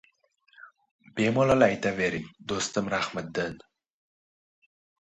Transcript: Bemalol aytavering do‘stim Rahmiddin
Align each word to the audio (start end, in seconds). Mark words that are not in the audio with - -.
Bemalol 1.19 1.67
aytavering 1.67 2.27
do‘stim 2.55 2.91
Rahmiddin 2.95 3.65